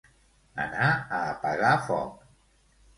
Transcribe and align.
Anar 0.63 0.87
a 0.89 1.21
apagar 1.37 1.73
foc. 1.87 2.29